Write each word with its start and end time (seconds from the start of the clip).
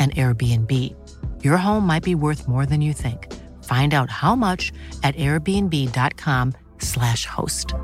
an 0.00 0.10
Airbnb. 0.16 0.72
Your 1.44 1.58
home 1.58 1.86
might 1.86 2.02
be 2.02 2.14
worth 2.14 2.48
more 2.48 2.64
than 2.64 2.80
you 2.80 2.94
think. 2.94 3.30
Find 3.64 3.92
out 3.92 4.08
how 4.10 4.34
much 4.34 4.72
at 5.02 5.14
airbnb.com/slash 5.16 7.26
host. 7.26 7.74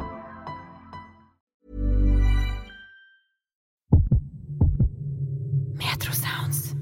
Metro 5.77 6.13
Sounds. 6.13 6.75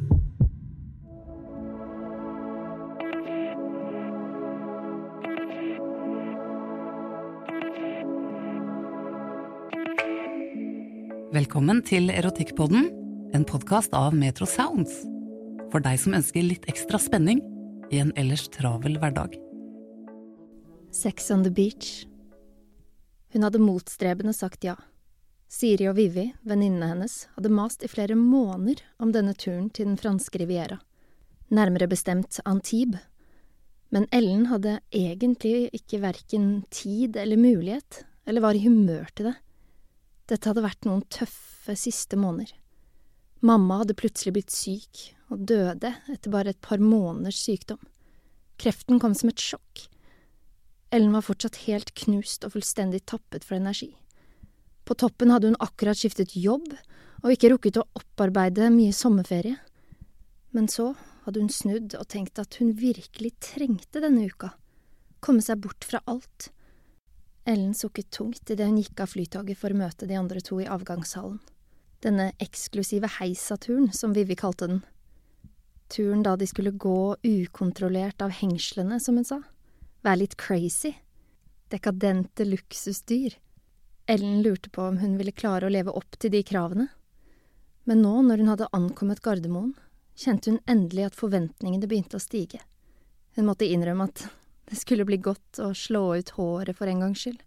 Velkommen 11.33 11.83
til 11.83 12.11
Erotikkpodden 12.11 13.05
en 13.35 13.45
podkast 13.45 13.95
av 13.95 14.15
Metro 14.15 14.47
Sounds. 14.47 15.14
For 15.75 15.83
deg 15.83 15.99
som 15.99 16.15
ønsker 16.15 16.45
litt 16.47 16.69
ekstra 16.71 17.01
spenning 17.03 17.41
i 17.91 17.99
en 17.99 18.13
ellers 18.15 18.45
travel 18.55 18.95
hverdag. 19.03 19.33
Sex 20.95 21.33
on 21.35 21.43
the 21.43 21.51
beach. 21.51 22.05
Hun 23.35 23.43
hadde 23.43 23.59
motstrebende 23.59 24.31
sagt 24.39 24.63
ja. 24.63 24.77
Siri 25.51 25.89
og 25.91 25.97
Vivi, 25.99 26.29
venninnene 26.47 26.93
hennes, 26.93 27.25
hadde 27.35 27.51
mast 27.51 27.83
i 27.83 27.91
flere 27.91 28.15
måneder 28.15 28.85
om 29.03 29.11
denne 29.11 29.35
turen 29.35 29.67
til 29.75 29.91
den 29.91 29.99
franske 29.99 30.39
riviera. 30.39 30.79
Nærmere 31.51 31.91
bestemt 31.91 32.39
Antibes. 32.47 33.03
Men 33.91 34.07
Ellen 34.15 34.47
hadde 34.55 34.79
egentlig 34.95 35.73
ikke 35.75 36.05
verken 36.07 36.49
tid 36.71 37.19
eller 37.19 37.39
mulighet, 37.39 38.05
eller 38.27 38.47
var 38.47 38.55
i 38.55 38.63
humør 38.63 39.11
til 39.11 39.33
det. 39.33 39.39
Dette 40.31 40.51
hadde 40.51 40.69
vært 40.71 40.87
noen 40.87 41.03
tøffe 41.11 41.75
siste 41.79 42.15
måneder. 42.19 42.55
Mamma 43.45 43.83
hadde 43.83 43.93
plutselig 43.93 44.33
blitt 44.39 44.53
syk 44.55 45.01
og 45.29 45.43
døde 45.51 45.91
etter 46.09 46.33
bare 46.33 46.55
et 46.55 46.61
par 46.65 46.81
måneders 46.81 47.43
sykdom. 47.45 47.83
Kreften 48.57 49.01
kom 49.03 49.13
som 49.19 49.29
et 49.29 49.43
sjokk. 49.43 49.83
Ellen 50.95 51.13
var 51.13 51.27
fortsatt 51.27 51.59
helt 51.67 51.93
knust 52.07 52.47
og 52.47 52.55
fullstendig 52.55 53.03
tappet 53.11 53.45
for 53.45 53.59
energi. 53.59 53.91
På 54.89 54.97
toppen 54.97 55.33
hadde 55.35 55.51
hun 55.51 55.61
akkurat 55.61 56.01
skiftet 56.01 56.33
jobb 56.41 56.71
og 57.21 57.31
ikke 57.35 57.53
rukket 57.53 57.83
å 57.83 57.87
opparbeide 58.01 58.73
mye 58.73 58.97
sommerferie. 58.97 59.59
Men 60.57 60.71
så 60.73 60.95
hadde 61.27 61.45
hun 61.45 61.53
snudd 61.53 61.99
og 62.01 62.09
tenkt 62.09 62.41
at 62.41 62.57
hun 62.63 62.73
virkelig 62.81 63.35
trengte 63.45 64.01
denne 64.01 64.25
uka, 64.25 64.55
komme 65.21 65.45
seg 65.45 65.61
bort 65.61 65.85
fra 65.85 66.01
alt. 66.09 66.49
Ellen 67.45 67.77
sukket 67.77 68.09
tungt 68.15 68.49
idet 68.49 68.71
hun 68.71 68.81
gikk 68.81 69.05
av 69.05 69.13
flytoget 69.13 69.61
for 69.61 69.75
å 69.75 69.85
møte 69.85 70.09
de 70.09 70.17
andre 70.17 70.41
to 70.41 70.63
i 70.65 70.71
avgangshallen 70.71 71.43
denne 72.05 72.31
eksklusive 72.43 73.09
heisaturen, 73.19 73.91
som 73.93 74.15
Vivi 74.17 74.37
kalte 74.39 74.69
den. 74.71 74.83
Turen 75.93 76.23
da 76.25 76.37
de 76.37 76.47
skulle 76.47 76.71
gå 76.71 77.17
ukontrollert 77.23 78.23
av 78.25 78.35
hengslene, 78.35 79.01
som 79.01 79.19
hun 79.21 79.27
sa. 79.29 79.41
Være 80.05 80.25
litt 80.25 80.37
crazy. 80.41 80.95
Dekadente 81.73 82.45
luksusdyr. 82.45 83.39
Ellen 84.07 84.43
lurte 84.45 84.71
på 84.71 84.85
om 84.85 84.99
hun 85.01 85.17
ville 85.17 85.33
klare 85.33 85.67
å 85.67 85.73
leve 85.73 85.95
opp 85.97 86.19
til 86.21 86.33
de 86.35 86.43
kravene. 86.45 86.89
Men 87.89 88.03
nå, 88.05 88.15
når 88.25 88.41
hun 88.41 88.51
hadde 88.53 88.71
ankommet 88.77 89.23
Gardermoen, 89.25 89.75
kjente 90.17 90.53
hun 90.53 90.61
endelig 90.71 91.09
at 91.09 91.19
forventningene 91.19 91.89
begynte 91.89 92.21
å 92.21 92.23
stige. 92.23 92.61
Hun 93.37 93.49
måtte 93.49 93.69
innrømme 93.69 94.09
at 94.09 94.27
det 94.71 94.79
skulle 94.81 95.05
bli 95.09 95.19
godt 95.21 95.61
å 95.61 95.73
slå 95.77 96.15
ut 96.17 96.35
håret 96.39 96.77
for 96.79 96.89
en 96.89 97.03
gangs 97.05 97.25
skyld. 97.25 97.41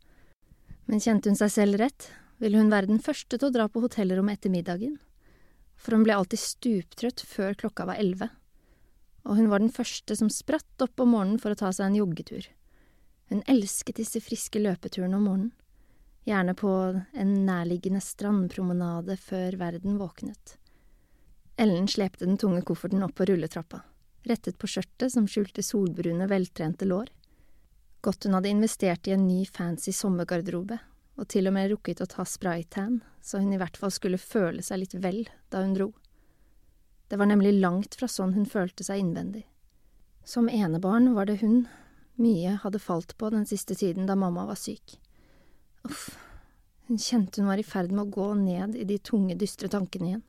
Men 0.88 1.02
kjente 1.04 1.32
hun 1.32 1.40
seg 1.40 1.54
selv 1.54 1.80
rett, 1.82 2.10
ville 2.42 2.60
hun 2.62 2.72
være 2.72 2.90
den 2.90 3.02
første 3.04 3.38
til 3.38 3.50
å 3.50 3.54
dra 3.54 3.68
på 3.70 3.82
hotellrommet 3.84 4.38
etter 4.38 4.54
middagen, 4.54 4.98
for 5.78 5.96
hun 5.98 6.06
ble 6.06 6.16
alltid 6.18 6.42
stuptrøtt 6.42 7.24
før 7.26 7.58
klokka 7.58 7.88
var 7.90 8.02
elleve, 8.02 8.30
og 9.28 9.40
hun 9.40 9.50
var 9.52 9.62
den 9.62 9.74
første 9.74 10.16
som 10.16 10.30
spratt 10.32 10.86
opp 10.86 11.02
om 11.04 11.14
morgenen 11.16 11.42
for 11.42 11.54
å 11.54 11.60
ta 11.60 11.72
seg 11.76 11.90
en 11.90 12.00
joggetur. 12.00 12.48
Hun 13.28 13.44
elsket 13.52 14.00
disse 14.00 14.22
friske 14.24 14.62
løpeturene 14.62 15.18
om 15.18 15.26
morgenen, 15.28 15.52
gjerne 16.28 16.54
på 16.60 16.72
en 17.16 17.34
nærliggende 17.48 18.02
strandpromenade 18.04 19.16
før 19.20 19.58
verden 19.60 20.00
våknet. 20.00 20.58
Ellen 21.58 21.88
slepte 21.90 22.28
den 22.28 22.38
tunge 22.38 22.62
kofferten 22.68 23.04
opp 23.04 23.16
på 23.18 23.28
rulletrappa, 23.30 23.82
rettet 24.28 24.60
på 24.60 24.70
skjørtet 24.70 25.14
som 25.14 25.28
skjulte 25.28 25.64
solbrune, 25.66 26.28
veltrente 26.30 26.86
lår. 26.86 27.10
Godt 28.04 28.28
hun 28.28 28.38
hadde 28.38 28.52
investert 28.52 29.08
i 29.08 29.16
en 29.16 29.26
ny, 29.28 29.42
fancy 29.50 29.96
sommergarderobe 29.96 30.78
og 31.18 31.28
til 31.34 31.50
og 31.50 31.56
med 31.56 31.72
rukket 31.72 32.02
å 32.04 32.10
ta 32.10 32.26
spraytan, 32.26 33.02
så 33.22 33.42
hun 33.42 33.54
i 33.54 33.60
hvert 33.60 33.78
fall 33.78 33.92
skulle 33.94 34.22
føle 34.22 34.64
seg 34.64 34.84
litt 34.84 34.96
vel 35.02 35.24
da 35.52 35.64
hun 35.64 35.74
dro. 35.78 35.92
Det 37.10 37.18
var 37.18 37.30
nemlig 37.30 37.56
langt 37.58 37.98
fra 37.98 38.10
sånn 38.12 38.36
hun 38.36 38.46
følte 38.50 38.86
seg 38.86 39.02
innvendig. 39.02 39.46
Som 40.28 40.50
enebarn 40.52 41.14
var 41.16 41.30
det 41.30 41.40
hun 41.42 41.66
mye 42.20 42.58
hadde 42.62 42.82
falt 42.84 43.16
på 43.18 43.30
den 43.34 43.46
siste 43.48 43.78
tiden 43.78 44.10
da 44.10 44.18
mamma 44.20 44.46
var 44.50 44.60
syk. 44.60 44.98
Uff, 45.88 46.10
hun 46.88 47.00
kjente 47.00 47.42
hun 47.42 47.50
var 47.50 47.62
i 47.62 47.66
ferd 47.66 47.94
med 47.94 48.08
å 48.08 48.16
gå 48.16 48.32
ned 48.40 48.76
i 48.76 48.86
de 48.88 48.98
tunge, 49.00 49.38
dystre 49.40 49.70
tankene 49.72 50.12
igjen. 50.12 50.26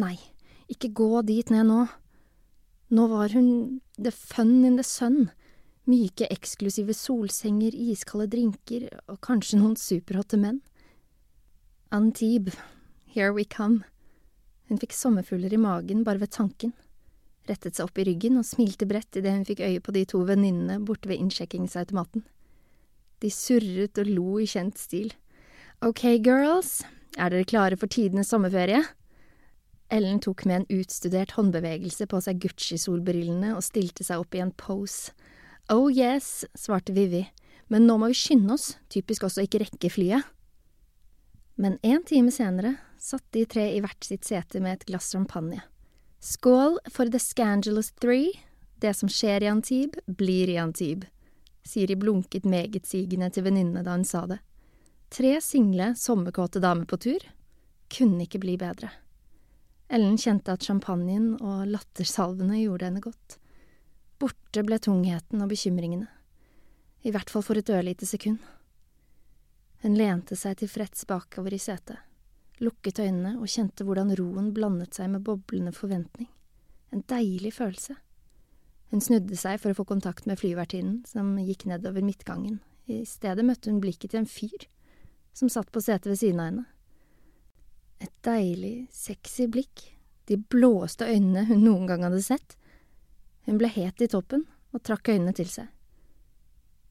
Nei, 0.00 0.16
ikke 0.70 0.92
gå 0.94 1.24
dit 1.26 1.50
ned 1.50 1.66
nå. 1.68 1.84
Nå 2.90 3.06
var 3.10 3.34
hun 3.34 3.80
the 3.98 4.12
fun 4.14 4.64
in 4.64 4.78
the 4.78 4.86
sun, 4.86 5.28
myke, 5.88 6.26
eksklusive 6.30 6.94
solsenger, 6.96 7.74
iskalde 7.74 8.28
drinker 8.34 8.88
og 9.06 9.20
kanskje 9.24 9.60
noen 9.60 9.78
superhotte 9.80 10.38
menn. 10.40 10.60
Antibes, 11.90 12.58
here 13.06 13.32
we 13.32 13.44
come. 13.44 13.84
Hun 14.68 14.78
fikk 14.78 14.94
sommerfugler 14.94 15.54
i 15.54 15.58
magen 15.58 16.04
bare 16.06 16.22
ved 16.22 16.30
tanken, 16.36 16.74
rettet 17.48 17.74
seg 17.74 17.88
opp 17.88 17.98
i 17.98 18.04
ryggen 18.06 18.38
og 18.38 18.46
smilte 18.46 18.86
bredt 18.86 19.18
idet 19.18 19.32
hun 19.34 19.48
fikk 19.48 19.64
øye 19.66 19.80
på 19.82 19.94
de 19.96 20.04
to 20.06 20.20
venninnene 20.28 20.78
borte 20.86 21.10
ved 21.10 21.18
innsjekkingsautomaten. 21.18 22.22
De 23.20 23.32
surret 23.34 23.98
og 24.00 24.08
lo 24.08 24.38
i 24.40 24.46
kjent 24.48 24.78
stil. 24.78 25.10
Ok, 25.82 26.04
girls, 26.22 26.80
er 27.18 27.32
dere 27.32 27.48
klare 27.48 27.76
for 27.80 27.90
tidenes 27.90 28.30
sommerferie? 28.30 28.84
Ellen 29.90 30.20
tok 30.22 30.44
med 30.46 30.60
en 30.60 30.78
utstudert 30.78 31.34
håndbevegelse 31.34 32.06
på 32.06 32.20
seg 32.22 32.38
Gucci-solbrillene 32.44 33.56
og 33.56 33.64
stilte 33.66 34.06
seg 34.06 34.22
opp 34.22 34.36
i 34.38 34.42
en 34.44 34.54
pose. 34.54 35.10
Oh 35.70 35.86
yes, 35.92 36.44
svarte 36.54 36.92
Vivi, 36.92 37.28
men 37.68 37.86
nå 37.86 37.94
må 38.02 38.08
vi 38.10 38.16
skynde 38.18 38.56
oss, 38.56 38.72
typisk 38.90 39.28
også 39.28 39.44
ikke 39.46 39.60
rekke 39.62 39.90
flyet. 39.94 40.26
Men 41.54 41.76
en 41.86 42.02
time 42.02 42.32
senere 42.34 42.72
satt 42.98 43.22
de 43.36 43.44
tre 43.46 43.68
i 43.76 43.80
hvert 43.84 44.02
sitt 44.02 44.26
sete 44.26 44.58
med 44.64 44.80
et 44.80 44.86
glass 44.88 45.12
champagne. 45.14 45.60
Skål 46.18 46.80
for 46.90 47.06
The 47.06 47.20
Scangelous 47.22 47.92
Three. 48.02 48.32
Det 48.82 48.96
som 48.96 49.08
skjer 49.12 49.44
i 49.44 49.50
Antibes, 49.52 50.02
blir 50.06 50.50
i 50.50 50.58
Antibes. 50.58 51.08
Siri 51.62 51.94
blunket 52.00 52.48
megetsigende 52.48 53.28
til 53.30 53.46
venninnene 53.46 53.84
da 53.86 53.94
hun 53.94 54.06
sa 54.08 54.24
det. 54.26 54.40
Tre 55.12 55.36
single, 55.44 55.92
sommerkåte 55.94 56.62
damer 56.64 56.88
på 56.88 56.98
tur. 56.98 57.24
Kunne 57.92 58.24
ikke 58.26 58.40
bli 58.42 58.56
bedre. 58.58 58.90
Ellen 59.90 60.18
kjente 60.18 60.54
at 60.54 60.66
champagnen 60.66 61.36
og 61.38 61.68
lattersalvene 61.70 62.62
gjorde 62.64 62.88
henne 62.88 63.04
godt. 63.04 63.39
Borte 64.20 64.64
ble 64.66 64.76
tungheten 64.82 65.40
og 65.40 65.48
bekymringene. 65.48 66.08
I 67.02 67.12
hvert 67.14 67.30
fall 67.32 67.44
for 67.44 67.56
et 67.56 67.70
ørlite 67.72 68.04
sekund. 68.08 68.40
Hun 69.80 69.96
lente 69.96 70.36
seg 70.36 70.58
tilfreds 70.60 71.06
bakover 71.08 71.54
i 71.56 71.60
setet, 71.62 71.96
lukket 72.60 73.00
øynene 73.00 73.38
og 73.40 73.48
kjente 73.48 73.86
hvordan 73.88 74.12
roen 74.18 74.50
blandet 74.52 74.98
seg 74.98 75.08
med 75.14 75.24
boblende 75.24 75.72
forventning. 75.72 76.28
En 76.92 77.04
deilig 77.08 77.54
følelse. 77.56 77.96
Hun 78.90 79.00
snudde 79.00 79.38
seg 79.38 79.56
for 79.62 79.72
å 79.72 79.78
få 79.78 79.86
kontakt 79.88 80.26
med 80.28 80.40
flyvertinnen, 80.40 81.00
som 81.08 81.38
gikk 81.38 81.64
nedover 81.70 82.04
midtgangen. 82.04 82.58
I 82.90 83.04
stedet 83.08 83.46
møtte 83.46 83.70
hun 83.70 83.80
blikket 83.80 84.12
til 84.12 84.24
en 84.24 84.28
fyr, 84.28 84.66
som 85.32 85.48
satt 85.48 85.70
på 85.72 85.80
setet 85.80 86.10
ved 86.10 86.20
siden 86.20 86.42
av 86.42 86.50
henne. 86.50 86.66
Et 88.04 88.12
deilig, 88.26 88.88
sexy 88.92 89.46
blikk, 89.48 89.86
de 90.28 90.36
blåeste 90.36 91.06
øynene 91.08 91.46
hun 91.48 91.62
noen 91.64 91.88
gang 91.88 92.04
hadde 92.04 92.20
sett. 92.24 92.56
Hun 93.48 93.60
ble 93.60 93.70
het 93.72 94.02
i 94.02 94.08
toppen 94.10 94.46
og 94.74 94.82
trakk 94.86 95.12
øynene 95.12 95.34
til 95.36 95.48
seg. 95.50 95.68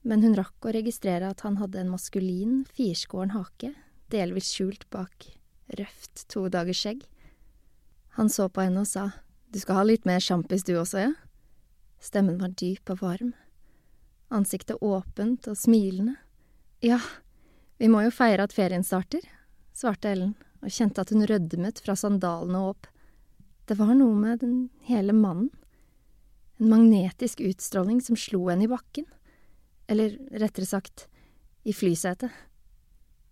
Men 0.07 0.23
hun 0.23 0.37
rakk 0.37 0.65
å 0.65 0.73
registrere 0.73 1.29
at 1.29 1.43
han 1.45 1.59
hadde 1.59 1.81
en 1.81 1.91
maskulin, 1.91 2.63
firskåren 2.73 3.35
hake, 3.35 3.73
delvis 4.09 4.53
skjult 4.53 4.87
bak 4.93 5.27
røft 5.77 6.27
to 6.29 6.47
dagers 6.49 6.81
skjegg. 6.81 7.03
Han 8.17 8.29
så 8.29 8.49
på 8.49 8.63
henne 8.65 8.83
og 8.83 8.89
sa, 8.89 9.11
Du 9.49 9.59
skal 9.59 9.79
ha 9.79 9.83
litt 9.83 10.05
mer 10.05 10.21
sjampis 10.21 10.63
du 10.63 10.75
også, 10.77 11.09
ja? 11.09 11.13
Stemmen 11.99 12.37
var 12.39 12.53
dyp 12.53 12.89
og 12.93 13.01
varm. 13.01 13.31
Ansiktet 14.29 14.77
åpent 14.81 15.47
og 15.49 15.57
smilende. 15.57 16.15
Ja, 16.85 16.99
vi 17.81 17.89
må 17.89 18.03
jo 18.05 18.13
feire 18.13 18.45
at 18.45 18.53
ferien 18.53 18.85
starter, 18.85 19.25
svarte 19.73 20.11
Ellen 20.11 20.35
og 20.61 20.69
kjente 20.69 21.01
at 21.01 21.09
hun 21.09 21.25
rødmet 21.25 21.81
fra 21.81 21.95
sandalene 21.97 22.61
og 22.61 22.75
opp. 22.75 22.87
Det 23.65 23.77
var 23.79 23.95
noe 23.97 24.15
med 24.15 24.43
den 24.43 24.55
hele 24.85 25.15
mannen. 25.15 25.49
En 26.59 26.69
magnetisk 26.69 27.41
utstråling 27.41 28.01
som 28.03 28.17
slo 28.19 28.45
henne 28.49 28.67
i 28.67 28.71
bakken. 28.71 29.07
Eller 29.89 30.17
rettere 30.31 30.67
sagt, 30.67 31.07
i 31.63 31.73
flysetet. 31.73 32.31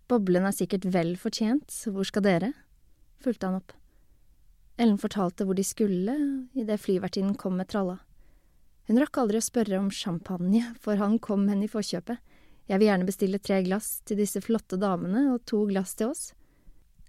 Boblen 0.08 0.46
er 0.48 0.56
sikkert 0.56 0.86
vel 0.88 1.14
fortjent, 1.20 1.68
så 1.70 1.92
hvor 1.92 2.08
skal 2.08 2.24
dere? 2.24 2.54
fulgte 3.20 3.48
han 3.48 3.58
opp. 3.58 3.74
Ellen 4.78 4.98
fortalte 5.00 5.44
hvor 5.44 5.58
de 5.58 5.64
skulle 5.66 6.14
idet 6.56 6.80
flyvertinnen 6.80 7.34
kom 7.36 7.58
med 7.58 7.68
tralla. 7.68 7.98
Hun 8.88 9.00
rakk 9.02 9.18
aldri 9.20 9.40
å 9.40 9.44
spørre 9.44 9.80
om 9.82 9.90
champagne, 9.92 10.62
for 10.80 10.96
han 10.96 11.18
kom 11.20 11.44
henne 11.50 11.66
i 11.66 11.72
forkjøpet. 11.72 12.22
Jeg 12.68 12.80
vil 12.80 12.88
gjerne 12.88 13.08
bestille 13.08 13.40
tre 13.42 13.60
glass 13.66 13.98
til 14.08 14.20
disse 14.20 14.40
flotte 14.44 14.78
damene 14.80 15.26
og 15.34 15.42
to 15.50 15.64
glass 15.68 15.96
til 15.98 16.14
oss. 16.14 16.30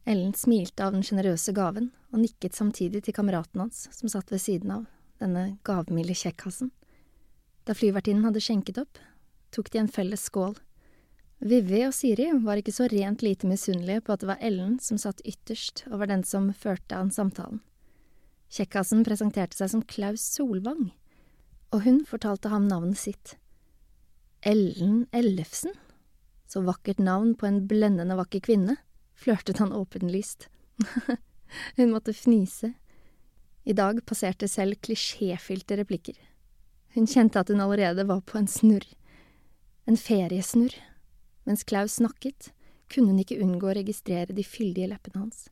Ellen 0.10 0.34
smilte 0.36 0.84
av 0.84 0.96
den 0.96 1.06
sjenerøse 1.06 1.54
gaven 1.56 1.92
og 2.10 2.24
nikket 2.24 2.58
samtidig 2.58 3.04
til 3.06 3.16
kameraten 3.16 3.62
hans 3.62 3.86
som 3.96 4.12
satt 4.12 4.32
ved 4.34 4.42
siden 4.42 4.74
av, 4.74 4.88
denne 5.22 5.60
gavmilde 5.68 6.16
kjekkasen. 6.18 6.72
Da 7.68 7.76
flyvertinnen 7.78 8.26
hadde 8.28 8.42
skjenket 8.44 8.80
opp, 8.82 9.00
tok 9.54 9.72
de 9.74 9.82
en 9.82 9.92
felles 9.92 10.26
skål. 10.30 10.56
Vivi 11.40 11.86
og 11.88 11.94
Siri 11.96 12.28
var 12.44 12.60
ikke 12.60 12.74
så 12.76 12.90
rent 12.92 13.24
lite 13.24 13.48
misunnelige 13.48 14.04
på 14.04 14.16
at 14.16 14.24
det 14.24 14.30
var 14.32 14.42
Ellen 14.44 14.76
som 14.84 15.00
satt 15.00 15.24
ytterst 15.24 15.86
og 15.88 16.02
var 16.02 16.12
den 16.12 16.26
som 16.28 16.50
førte 16.52 16.98
an 16.98 17.14
samtalen. 17.16 17.62
Kjekkasen 18.50 19.06
presenterte 19.06 19.56
seg 19.56 19.70
som 19.72 19.86
Klaus 19.86 20.24
Solvang, 20.26 20.90
og 21.70 21.86
hun 21.86 22.02
fortalte 22.10 22.50
ham 22.50 22.66
navnet 22.68 22.98
sitt. 22.98 23.36
Ellen 24.42 25.06
Ellefsen? 25.14 25.76
Så 26.50 26.64
vakkert 26.66 26.98
navn 26.98 27.36
på 27.38 27.46
en 27.46 27.62
blendende 27.70 28.18
vakker 28.18 28.42
kvinne 28.42 28.80
flørtet 29.20 29.60
han 29.62 29.74
åpenlyst. 29.76 30.48
Hun 31.78 31.92
måtte 31.92 32.14
fnise. 32.14 32.74
I 33.70 33.76
dag 33.78 34.00
passerte 34.10 34.48
selv 34.50 34.80
klisjéfylte 34.82 35.78
replikker. 35.78 36.16
Hun 36.96 37.06
kjente 37.06 37.42
at 37.42 37.52
hun 37.54 37.62
allerede 37.62 38.06
var 38.10 38.24
på 38.26 38.40
en 38.40 38.50
snurr. 38.50 38.88
En 39.86 39.98
feriesnurr. 39.98 40.74
Mens 41.46 41.66
Klaus 41.70 42.00
snakket, 42.00 42.50
kunne 42.90 43.14
hun 43.14 43.22
ikke 43.22 43.38
unngå 43.44 43.70
å 43.70 43.76
registrere 43.78 44.34
de 44.34 44.46
fyldige 44.46 44.90
leppene 44.90 45.22
hans. 45.22 45.46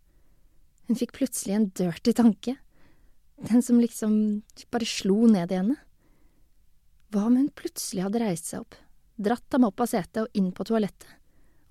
Hun 0.89 0.97
fikk 0.97 1.13
plutselig 1.19 1.57
en 1.57 1.69
dirty 1.77 2.15
tanke. 2.17 2.55
Den 3.37 3.61
som 3.61 3.77
liksom 3.81 4.17
bare 4.73 4.89
slo 4.89 5.27
ned 5.29 5.53
i 5.53 5.59
henne. 5.59 5.77
Hva 7.13 7.27
om 7.29 7.37
hun 7.37 7.53
plutselig 7.53 8.07
hadde 8.07 8.23
reist 8.23 8.49
seg 8.49 8.65
opp, 8.65 8.75
dratt 9.21 9.53
ham 9.53 9.69
opp 9.69 9.85
av 9.85 9.93
setet 9.93 10.25
og 10.25 10.41
inn 10.41 10.49
på 10.55 10.65
toalettet? 10.67 11.17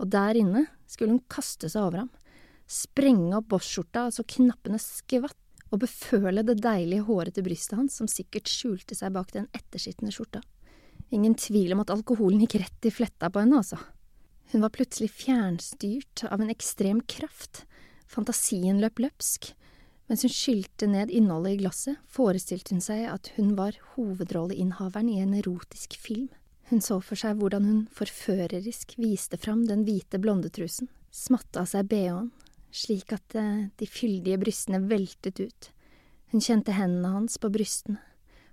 og 0.00 0.12
der 0.12 0.38
inne 0.38 0.66
skulle 0.88 1.16
hun 1.16 1.24
kaste 1.32 1.70
seg 1.72 1.88
over 1.88 2.04
ham, 2.04 2.12
sprenge 2.68 3.36
opp 3.38 3.48
bosskjorta 3.54 4.08
så 4.14 4.24
knappene 4.26 4.78
skvatt, 4.82 5.38
og 5.72 5.82
beføle 5.82 6.44
det 6.46 6.60
deilige, 6.62 7.06
hårete 7.08 7.42
brystet 7.44 7.78
hans 7.78 7.98
som 7.98 8.08
sikkert 8.10 8.50
skjulte 8.50 8.96
seg 8.96 9.14
bak 9.16 9.32
den 9.34 9.48
ettersittende 9.56 10.14
skjorta. 10.14 10.42
Ingen 11.14 11.36
tvil 11.38 11.74
om 11.74 11.82
at 11.82 11.92
alkoholen 11.94 12.42
gikk 12.42 12.58
rett 12.62 12.88
i 12.88 12.94
fletta 12.94 13.30
på 13.30 13.42
henne, 13.42 13.60
altså. 13.60 13.78
Hun 14.52 14.62
var 14.62 14.74
plutselig 14.74 15.10
fjernstyrt 15.14 16.24
av 16.30 16.42
en 16.42 16.50
ekstrem 16.52 17.02
kraft, 17.10 17.64
fantasien 18.06 18.78
løp 18.82 19.02
løpsk. 19.02 19.52
Mens 20.06 20.22
hun 20.22 20.30
skylte 20.30 20.86
ned 20.86 21.10
innholdet 21.10 21.56
i 21.56 21.60
glasset, 21.64 21.98
forestilte 22.06 22.76
hun 22.76 22.82
seg 22.84 23.08
at 23.10 23.32
hun 23.34 23.56
var 23.58 23.78
hovedrolleinnehaveren 23.96 25.10
i 25.10 25.18
en 25.22 25.34
erotisk 25.34 25.98
film. 25.98 26.28
Hun 26.70 26.82
så 26.82 27.00
for 27.02 27.18
seg 27.18 27.38
hvordan 27.38 27.66
hun 27.66 27.82
forførerisk 27.94 28.94
viste 29.02 29.38
fram 29.38 29.64
den 29.66 29.84
hvite 29.86 30.18
blondetrusen, 30.22 30.90
smatta 31.14 31.62
av 31.62 31.70
seg 31.70 31.90
bh-en, 31.90 32.30
slik 32.76 33.14
at 33.16 33.36
eh, 33.38 33.68
de 33.80 33.88
fyldige 33.88 34.38
brystene 34.40 34.82
veltet 34.90 35.40
ut. 35.40 35.70
Hun 36.32 36.42
kjente 36.44 36.74
hendene 36.76 37.14
hans 37.14 37.38
på 37.40 37.50
brystene, 37.52 38.00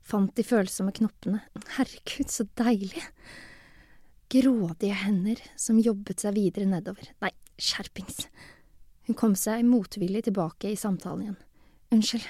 fant 0.05 0.33
de 0.37 0.45
følsomme 0.45 0.93
knoppene. 0.95 1.41
Herregud, 1.77 2.29
så 2.31 2.47
deilig! 2.59 3.03
Grådige 4.33 4.95
hender 5.03 5.41
som 5.59 5.81
jobbet 5.81 6.23
seg 6.23 6.37
videre 6.37 6.69
nedover. 6.69 7.11
Nei, 7.21 7.33
skjerpings! 7.61 8.25
Hun 9.09 9.19
kom 9.19 9.35
seg 9.37 9.65
motvillig 9.67 10.23
tilbake 10.29 10.71
i 10.71 10.79
samtalen 10.79 11.25
igjen. 11.25 11.41
Unnskyld, 11.93 12.25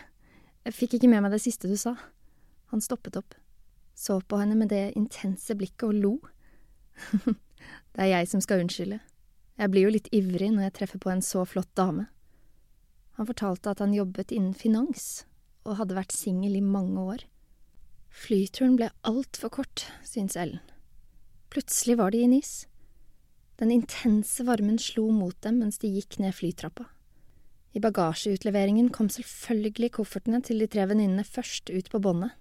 jeg 0.65 0.75
fikk 0.75 0.97
ikke 0.97 1.11
med 1.11 1.23
meg 1.23 1.35
det 1.35 1.43
siste 1.45 1.69
du 1.69 1.77
sa. 1.79 1.93
Han 2.73 2.81
stoppet 2.83 3.19
opp 3.21 3.38
så 3.95 4.21
på 4.21 4.38
henne 4.41 4.55
med 4.57 4.71
det 4.73 4.93
intense 4.97 5.55
blikket 5.55 5.85
og 5.88 5.93
lo. 5.93 6.13
det 7.93 8.05
er 8.05 8.12
jeg 8.17 8.29
som 8.31 8.41
skal 8.41 8.63
unnskylde. 8.63 9.00
Jeg 9.60 9.69
blir 9.69 9.86
jo 9.86 9.93
litt 9.93 10.10
ivrig 10.15 10.50
når 10.53 10.67
jeg 10.67 10.75
treffer 10.79 11.01
på 11.03 11.12
en 11.13 11.22
så 11.22 11.43
flott 11.45 11.69
dame. 11.77 12.07
Han 13.19 13.29
fortalte 13.29 13.69
at 13.69 13.83
han 13.83 13.93
jobbet 13.93 14.33
innen 14.33 14.55
finans, 14.57 15.25
og 15.63 15.77
hadde 15.77 15.98
vært 15.98 16.15
singel 16.15 16.57
i 16.57 16.65
mange 16.65 17.03
år. 17.13 17.25
Flyturen 18.13 18.77
ble 18.77 18.89
altfor 19.05 19.53
kort, 19.53 19.86
syntes 20.05 20.38
Ellen. 20.39 20.62
Plutselig 21.53 22.00
var 22.00 22.13
de 22.13 22.24
i 22.24 22.29
NIS. 22.29 22.65
Den 23.62 23.72
intense 23.74 24.41
varmen 24.45 24.79
slo 24.81 25.07
mot 25.13 25.38
dem 25.45 25.60
mens 25.62 25.77
de 25.81 25.91
gikk 25.93 26.17
ned 26.22 26.33
flytrappa. 26.33 26.88
I 27.74 27.81
bagasjeutleveringen 27.81 28.89
kom 28.93 29.10
selvfølgelig 29.10 29.93
koffertene 29.98 30.41
til 30.45 30.62
de 30.62 30.69
tre 30.69 30.86
venninnene 30.89 31.25
først 31.25 31.69
ut 31.74 31.89
på 31.89 32.01
båndet. 32.01 32.33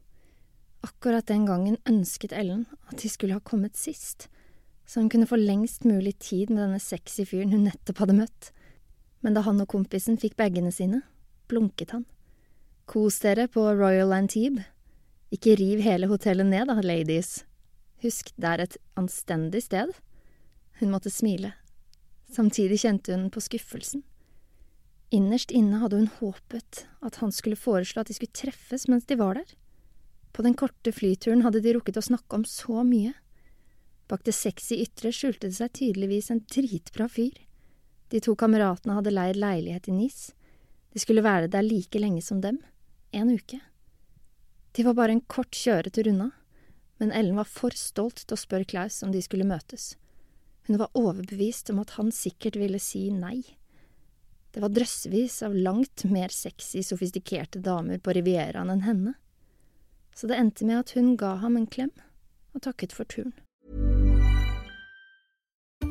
Akkurat 0.85 1.29
den 1.29 1.47
gangen 1.49 1.79
ønsket 1.89 2.35
Ellen 2.37 2.67
at 2.91 2.99
de 3.01 3.09
skulle 3.13 3.37
ha 3.37 3.45
kommet 3.45 3.79
sist, 3.79 4.29
så 4.87 5.01
hun 5.01 5.09
kunne 5.13 5.29
få 5.29 5.39
lengst 5.41 5.87
mulig 5.89 6.17
tid 6.19 6.51
med 6.51 6.65
denne 6.65 6.81
sexy 6.83 7.25
fyren 7.29 7.55
hun 7.55 7.67
nettopp 7.69 8.03
hadde 8.03 8.19
møtt. 8.19 8.51
Men 9.23 9.37
da 9.37 9.45
han 9.47 9.61
og 9.63 9.71
kompisen 9.71 10.19
fikk 10.19 10.37
bagene 10.41 10.73
sine, 10.75 11.03
blunket 11.49 11.95
han. 11.95 12.05
Kos 12.91 13.21
dere 13.23 13.47
på 13.49 13.65
Royal 13.79 14.13
Antibes. 14.13 14.67
Ikke 15.33 15.55
riv 15.57 15.81
hele 15.81 16.11
hotellet 16.11 16.45
ned 16.45 16.69
da, 16.69 16.75
ladies. 16.85 17.47
Husk, 18.03 18.35
det 18.37 18.49
er 18.51 18.63
et 18.67 18.75
anstendig 19.01 19.63
sted. 19.65 19.95
Hun 20.81 20.91
måtte 20.93 21.13
smile. 21.15 21.55
Samtidig 22.33 22.83
kjente 22.83 23.15
hun 23.15 23.31
på 23.33 23.41
skuffelsen. 23.41 24.03
Innerst 25.13 25.53
inne 25.53 25.81
hadde 25.81 26.03
hun 26.03 26.11
håpet 26.19 26.87
at 27.05 27.19
han 27.21 27.33
skulle 27.33 27.57
foreslå 27.61 28.03
at 28.03 28.09
de 28.09 28.17
skulle 28.17 28.37
treffes 28.37 28.89
mens 28.89 29.09
de 29.09 29.17
var 29.21 29.37
der. 29.41 29.49
På 30.33 30.45
den 30.45 30.57
korte 30.57 30.93
flyturen 30.93 31.45
hadde 31.45 31.61
de 31.65 31.75
rukket 31.77 32.01
å 32.01 32.05
snakke 32.05 32.39
om 32.39 32.47
så 32.49 32.81
mye. 32.89 33.13
Bak 34.13 34.27
det 34.29 34.35
sexy 34.37 34.77
ytre 34.83 35.09
skjulte 35.09 35.49
det 35.49 35.57
seg 35.57 35.73
tydeligvis 35.73 36.27
en 36.31 36.43
dritbra 36.45 37.07
fyr. 37.09 37.33
De 38.13 38.19
to 38.21 38.35
kameratene 38.37 38.99
hadde 38.99 39.13
leid 39.15 39.39
leilighet 39.41 39.87
i 39.89 39.95
Nis. 39.97 40.19
De 40.93 41.01
skulle 41.01 41.25
være 41.25 41.49
der 41.49 41.65
like 41.65 41.97
lenge 41.97 42.21
som 42.21 42.43
dem, 42.45 42.59
en 43.17 43.31
uke. 43.33 43.57
De 44.77 44.85
var 44.85 44.99
bare 44.99 45.15
en 45.17 45.23
kort 45.33 45.57
kjøretur 45.57 46.11
unna, 46.11 46.27
men 47.01 47.13
Ellen 47.17 47.39
var 47.41 47.49
for 47.49 47.73
stolt 47.73 48.21
til 48.27 48.37
å 48.37 48.41
spørre 48.43 48.69
Klaus 48.69 48.99
om 49.07 49.15
de 49.15 49.23
skulle 49.25 49.49
møtes. 49.49 49.95
Hun 50.69 50.77
var 50.83 50.93
overbevist 50.93 51.73
om 51.73 51.81
at 51.81 51.95
han 51.97 52.13
sikkert 52.13 52.61
ville 52.61 52.81
si 52.81 53.09
nei, 53.11 53.41
Det 54.53 54.61
var 54.61 54.69
drøssevis 54.69 55.39
av 55.47 55.55
langt 55.57 56.05
mer 56.05 56.29
sexy, 56.29 56.83
sofistikerte 56.85 57.63
damer 57.65 57.97
på 57.97 58.13
Rivieraen 58.13 58.69
enn 58.69 58.85
henne. 58.85 59.15
Så 60.13 60.29
det 60.29 60.37
endte 60.37 60.69
med 60.69 60.83
at 60.83 60.93
hun 60.93 61.17
ga 61.17 61.39
ham 61.41 61.57
en 61.57 61.67
klem 61.67 61.95
og 62.53 62.61
takket 62.69 62.93
for 62.93 63.09
turen. 63.09 63.33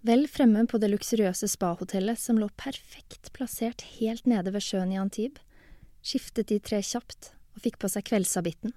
Vel 0.00 0.24
fremme 0.32 0.62
på 0.64 0.78
det 0.80 0.88
luksuriøse 0.88 1.44
spahotellet 1.52 2.16
som 2.18 2.38
lå 2.40 2.46
perfekt 2.56 3.28
plassert 3.36 3.82
helt 3.98 4.24
nede 4.24 4.52
ved 4.54 4.64
sjøen 4.64 4.94
i 4.94 4.98
Antib, 5.00 5.36
skiftet 6.00 6.48
de 6.48 6.56
tre 6.56 6.78
kjapt 6.80 7.34
og 7.52 7.64
fikk 7.66 7.76
på 7.82 7.90
seg 7.92 8.06
kveldshabitten. 8.08 8.72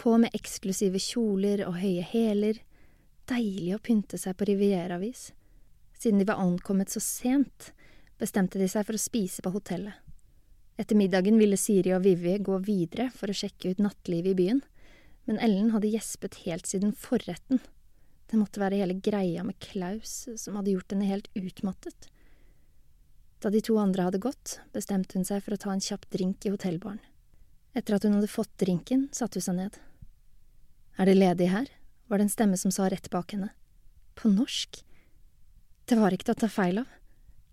På 0.00 0.14
med 0.16 0.32
eksklusive 0.36 0.96
kjoler 0.96 1.60
og 1.66 1.76
høye 1.82 2.06
hæler, 2.08 2.62
deilig 3.28 3.74
å 3.76 3.82
pynte 3.84 4.16
seg 4.16 4.38
på 4.38 4.48
rivieravis. 4.48 5.26
Siden 6.00 6.22
de 6.22 6.26
var 6.30 6.40
ankommet 6.40 6.88
så 6.88 7.02
sent, 7.04 7.74
bestemte 8.16 8.56
de 8.56 8.68
seg 8.68 8.86
for 8.88 8.96
å 8.96 9.02
spise 9.02 9.44
på 9.44 9.52
hotellet. 9.52 9.92
Etter 10.80 10.96
middagen 10.96 11.36
ville 11.36 11.58
Siri 11.60 11.92
og 11.92 12.06
Vivi 12.06 12.38
gå 12.40 12.56
videre 12.64 13.10
for 13.12 13.28
å 13.28 13.36
sjekke 13.36 13.74
ut 13.74 13.84
nattlivet 13.84 14.32
i 14.32 14.38
byen, 14.38 14.62
men 15.28 15.36
Ellen 15.44 15.68
hadde 15.74 15.92
gjespet 15.92 16.40
helt 16.46 16.64
siden 16.64 16.96
forretten. 16.96 17.60
Det 18.30 18.38
måtte 18.38 18.62
være 18.62 18.78
hele 18.78 18.94
greia 19.02 19.42
med 19.42 19.58
Klaus 19.62 20.28
som 20.38 20.58
hadde 20.58 20.76
gjort 20.76 20.94
henne 20.94 21.08
helt 21.08 21.30
utmattet. 21.34 22.06
Da 23.42 23.50
de 23.50 23.62
to 23.64 23.74
andre 23.80 24.06
hadde 24.06 24.20
gått, 24.22 24.58
bestemte 24.74 25.18
hun 25.18 25.26
seg 25.26 25.42
for 25.42 25.56
å 25.56 25.60
ta 25.60 25.72
en 25.72 25.82
kjapp 25.82 26.06
drink 26.12 26.46
i 26.46 26.52
hotellbaren. 26.52 27.00
Etter 27.74 27.96
at 27.96 28.04
hun 28.06 28.18
hadde 28.18 28.30
fått 28.30 28.52
drinken, 28.60 29.08
satte 29.16 29.40
hun 29.40 29.46
seg 29.46 29.58
ned. 29.58 29.78
Er 31.00 31.08
det 31.08 31.18
ledig 31.18 31.50
her? 31.50 31.68
var 32.10 32.18
det 32.18 32.26
en 32.26 32.32
stemme 32.32 32.56
som 32.58 32.72
sa 32.74 32.88
rett 32.90 33.06
bak 33.10 33.32
henne. 33.32 33.52
På 34.18 34.28
norsk? 34.28 34.80
Det 35.86 35.98
var 35.98 36.10
ikke 36.10 36.26
til 36.26 36.34
å 36.34 36.40
ta 36.42 36.48
feil 36.50 36.80
av. 36.82 36.88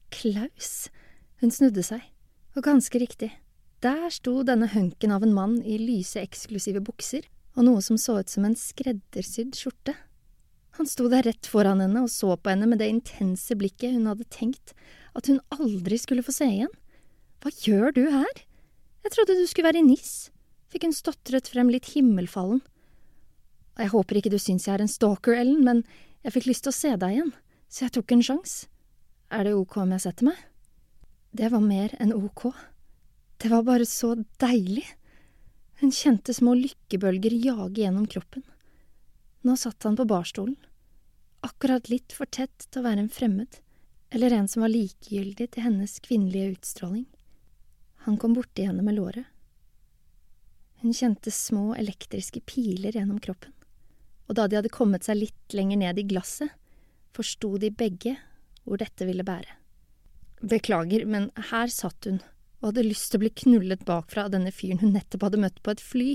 Klaus. 0.09 0.89
Hun 1.43 1.53
snudde 1.53 1.83
seg, 1.85 2.01
og 2.57 2.65
ganske 2.65 2.97
riktig. 2.97 3.29
Der 3.85 4.09
sto 4.09 4.39
denne 4.41 4.65
hunken 4.71 5.13
av 5.13 5.21
en 5.21 5.35
mann 5.35 5.59
i 5.61 5.77
lyse, 5.77 6.17
eksklusive 6.17 6.81
bukser 6.81 7.29
og 7.57 7.65
noe 7.65 7.83
som 7.85 7.97
så 8.01 8.19
ut 8.21 8.33
som 8.33 8.45
en 8.45 8.57
skreddersydd 8.57 9.53
skjorte. 9.57 9.93
Han 10.77 10.89
sto 10.89 11.07
der 11.09 11.25
rett 11.25 11.49
foran 11.49 11.81
henne 11.81 12.03
og 12.05 12.11
så 12.13 12.35
på 12.37 12.51
henne 12.51 12.67
med 12.69 12.81
det 12.81 12.89
intense 12.91 13.55
blikket 13.57 13.95
hun 13.95 14.05
hadde 14.09 14.27
tenkt 14.33 14.75
at 15.17 15.29
hun 15.29 15.39
aldri 15.55 15.97
skulle 15.97 16.25
få 16.25 16.35
se 16.35 16.45
igjen. 16.45 16.73
Hva 17.41 17.53
gjør 17.65 17.95
du 17.95 18.03
her? 18.13 18.43
Jeg 19.05 19.13
trodde 19.13 19.37
du 19.39 19.45
skulle 19.49 19.71
være 19.71 19.81
i 19.81 19.87
NIS, 19.87 20.29
fikk 20.69 20.85
hun 20.85 20.93
stotret 20.93 21.49
frem 21.49 21.71
litt 21.73 21.89
himmelfallen. 21.95 22.61
Jeg 23.77 23.93
håper 23.93 24.19
ikke 24.19 24.33
du 24.33 24.37
syns 24.41 24.67
jeg 24.67 24.75
er 24.75 24.83
en 24.85 24.91
stalker, 24.91 25.37
Ellen, 25.37 25.63
men 25.65 25.83
jeg 26.25 26.35
fikk 26.35 26.49
lyst 26.49 26.65
til 26.65 26.73
å 26.73 26.77
se 26.77 26.93
deg 26.99 27.15
igjen, 27.15 27.33
så 27.69 27.85
jeg 27.85 27.95
tok 27.97 28.13
en 28.13 28.25
sjanse. 28.29 28.69
Er 29.33 29.47
det 29.47 29.57
ok 29.57 29.79
om 29.83 29.93
jeg 29.95 30.05
setter 30.05 30.29
meg? 30.29 30.37
Det 31.37 31.49
var 31.53 31.63
mer 31.63 31.93
enn 32.01 32.13
ok. 32.15 32.49
Det 33.37 33.49
var 33.53 33.65
bare 33.67 33.85
så 33.85 34.13
deilig. 34.41 34.85
Hun 35.81 35.93
kjente 35.93 36.33
små 36.33 36.55
lykkebølger 36.57 37.35
jage 37.37 37.83
gjennom 37.83 38.07
kroppen. 38.09 38.45
Nå 39.45 39.55
satt 39.59 39.85
han 39.85 39.97
på 39.97 40.07
barstolen, 40.09 40.57
akkurat 41.45 41.89
litt 41.89 42.13
for 42.15 42.29
tett 42.29 42.67
til 42.69 42.81
å 42.81 42.87
være 42.87 43.05
en 43.05 43.13
fremmed, 43.13 43.59
eller 44.09 44.33
en 44.33 44.47
som 44.47 44.63
var 44.63 44.71
likegyldig 44.73 45.49
til 45.51 45.65
hennes 45.65 45.97
kvinnelige 46.03 46.55
utstråling. 46.55 47.05
Han 48.07 48.17
kom 48.17 48.37
borti 48.37 48.67
henne 48.67 48.85
med 48.85 48.95
låret. 48.95 49.25
Hun 50.81 50.93
kjente 50.93 51.33
små 51.33 51.73
elektriske 51.75 52.43
piler 52.45 52.95
gjennom 52.95 53.19
kroppen, 53.19 53.53
og 54.29 54.37
da 54.37 54.45
de 54.47 54.59
hadde 54.59 54.73
kommet 54.73 55.07
seg 55.07 55.19
litt 55.23 55.57
lenger 55.57 55.81
ned 55.81 55.99
i 55.99 56.05
glasset, 56.07 56.53
forsto 57.17 57.55
de 57.57 57.71
begge 57.73 58.13
hvor 58.63 58.79
dette 58.79 59.07
ville 59.07 59.25
bære. 59.25 59.55
Beklager, 60.45 61.07
men 61.09 61.31
her 61.49 61.71
satt 61.73 62.05
hun 62.05 62.19
og 62.59 62.71
hadde 62.71 62.87
lyst 62.87 63.11
til 63.11 63.19
å 63.19 63.23
bli 63.25 63.31
knullet 63.43 63.85
bakfra 63.85 64.25
av 64.25 64.33
denne 64.33 64.51
fyren 64.53 64.81
hun 64.81 64.95
nettopp 64.95 65.27
hadde 65.27 65.41
møtt 65.41 65.59
på 65.65 65.73
et 65.73 65.81
fly. 65.83 66.09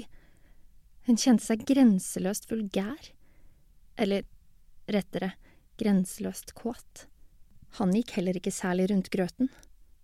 Hun 1.07 1.19
kjente 1.19 1.45
seg 1.45 1.67
grenseløst 1.67 2.49
vulgær, 2.50 3.11
eller 3.99 4.26
rettere, 4.87 5.33
grenseløst 5.79 6.55
kåt. 6.59 7.07
Han 7.79 7.95
gikk 7.97 8.17
heller 8.19 8.37
ikke 8.37 8.53
særlig 8.55 8.91
rundt 8.91 9.11
grøten, 9.12 9.49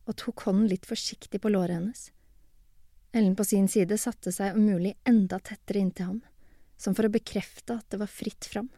og 0.09 0.17
tok 0.17 0.47
hånden 0.49 0.71
litt 0.71 0.89
forsiktig 0.89 1.41
på 1.43 1.53
låret 1.53 1.77
hennes. 1.77 2.09
Ellen 3.13 3.37
på 3.37 3.45
sin 3.45 3.69
side 3.69 3.99
satte 4.01 4.33
seg 4.33 4.57
om 4.57 4.65
mulig 4.69 4.95
enda 5.09 5.39
tettere 5.41 5.83
inntil 5.83 6.11
ham, 6.11 6.21
som 6.79 6.95
for 6.95 7.09
å 7.09 7.13
bekrefte 7.13 7.79
at 7.81 7.89
det 7.91 8.01
var 8.01 8.11
fritt 8.13 8.49
fram. 8.49 8.69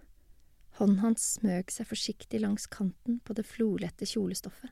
Hånden 0.80 1.02
hans 1.04 1.26
smøg 1.36 1.70
seg 1.70 1.88
forsiktig 1.90 2.40
langs 2.40 2.66
kanten 2.70 3.18
på 3.26 3.36
det 3.36 3.44
florlette 3.46 4.08
kjolestoffet, 4.08 4.70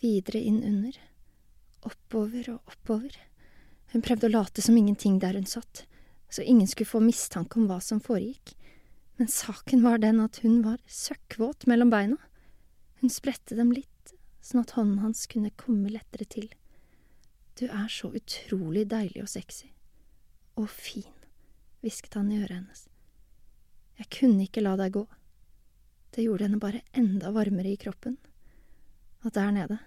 videre 0.00 0.40
inn 0.40 0.62
under, 0.64 0.98
oppover 1.84 2.54
og 2.54 2.74
oppover. 2.74 3.18
Hun 3.92 4.02
prøvde 4.02 4.30
å 4.30 4.34
late 4.34 4.64
som 4.64 4.78
ingenting 4.78 5.18
der 5.22 5.36
hun 5.36 5.46
satt, 5.46 5.84
så 6.30 6.42
ingen 6.42 6.66
skulle 6.70 6.90
få 6.90 7.02
mistanke 7.04 7.60
om 7.60 7.68
hva 7.68 7.80
som 7.84 8.00
foregikk, 8.02 8.54
men 9.16 9.28
saken 9.30 9.84
var 9.84 10.00
den 10.02 10.20
at 10.20 10.40
hun 10.42 10.62
var 10.64 10.80
søkkvåt 10.90 11.68
mellom 11.70 11.92
beina. 11.92 12.18
Hun 13.00 13.12
spredte 13.12 13.56
dem 13.58 13.70
litt, 13.74 14.14
sånn 14.42 14.64
at 14.64 14.74
hånden 14.74 15.02
hans 15.04 15.26
kunne 15.30 15.54
komme 15.60 15.92
lettere 15.92 16.26
til. 16.26 16.48
Du 17.54 17.68
er 17.68 17.86
så 17.92 18.10
utrolig 18.10 18.88
deilig 18.90 19.22
og 19.22 19.30
sexy. 19.30 19.70
Og 20.58 20.66
fin, 20.70 21.14
hvisket 21.82 22.18
han 22.18 22.32
i 22.32 22.40
øret 22.40 22.56
hennes. 22.56 22.88
Jeg 24.00 24.10
kunne 24.10 24.48
ikke 24.48 24.64
la 24.64 24.74
deg 24.80 24.96
gå. 24.96 25.04
Det 26.14 26.24
gjorde 26.26 26.48
henne 26.48 26.62
bare 26.62 26.82
enda 26.94 27.30
varmere 27.34 27.70
i 27.70 27.78
kroppen. 27.78 28.16
Og 29.22 29.34
der 29.34 29.54
nede. 29.54 29.78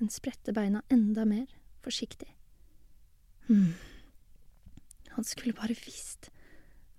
Hun 0.00 0.10
spredte 0.10 0.54
beina 0.56 0.82
enda 0.90 1.24
mer, 1.28 1.46
forsiktig. 1.84 2.28
Hm. 3.46 3.74
Han 5.14 5.26
skulle 5.26 5.54
bare 5.54 5.78
visst. 5.78 6.30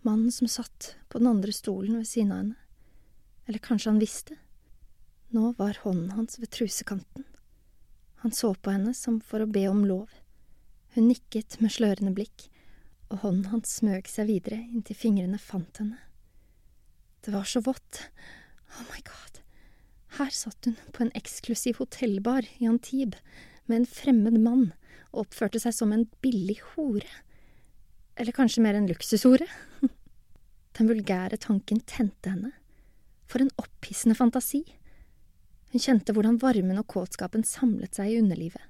Mannen 0.02 0.32
som 0.32 0.48
satt 0.48 0.96
på 1.10 1.20
den 1.22 1.28
andre 1.28 1.54
stolen 1.54 2.00
ved 2.00 2.08
siden 2.10 2.32
av 2.32 2.38
henne. 2.42 2.56
Eller 3.46 3.60
kanskje 3.62 3.92
han 3.92 4.02
visste. 4.02 4.38
Nå 5.30 5.54
var 5.58 5.78
hånden 5.84 6.12
hans 6.18 6.40
ved 6.40 6.50
trusekanten. 6.52 7.26
Han 8.24 8.32
så 8.32 8.54
på 8.54 8.74
henne 8.74 8.94
som 8.98 9.22
for 9.22 9.44
å 9.44 9.50
be 9.50 9.68
om 9.70 9.84
lov. 9.86 10.10
Hun 10.96 11.08
nikket 11.08 11.60
med 11.62 11.74
slørende 11.74 12.14
blikk, 12.18 12.48
og 13.12 13.24
hånden 13.24 13.52
hans 13.54 13.78
smøg 13.80 14.10
seg 14.10 14.30
videre 14.30 14.60
inntil 14.62 14.98
fingrene 14.98 15.40
fant 15.42 15.82
henne. 15.82 16.00
Det 17.22 17.34
var 17.34 17.46
så 17.46 17.62
vått. 17.62 18.04
Oh 18.78 18.86
my 18.90 19.02
god. 19.06 19.42
Her 20.18 20.34
satt 20.34 20.66
hun 20.66 20.78
på 20.92 21.06
en 21.06 21.14
eksklusiv 21.18 21.78
hotellbar 21.80 22.48
i 22.58 22.68
Antibes 22.68 23.22
med 23.66 23.82
en 23.82 23.90
fremmed 23.90 24.40
mann 24.42 24.72
og 25.12 25.28
oppførte 25.28 25.62
seg 25.62 25.76
som 25.76 25.94
en 25.96 26.08
billig 26.24 26.58
hore. 26.74 27.08
Eller 28.20 28.36
kanskje 28.36 28.64
mer 28.64 28.78
enn 28.78 28.90
luksusordet. 28.90 29.50
Den 30.78 30.90
vulgære 30.92 31.40
tanken 31.42 31.82
tente 31.88 32.32
henne. 32.32 32.54
For 33.30 33.44
en 33.44 33.52
opphissende 33.62 34.18
fantasi. 34.18 34.64
Hun 35.72 35.84
kjente 35.84 36.16
hvordan 36.16 36.40
varmen 36.42 36.80
og 36.82 36.90
kåtskapen 36.92 37.46
samlet 37.48 37.96
seg 37.96 38.12
i 38.12 38.20
underlivet. 38.20 38.64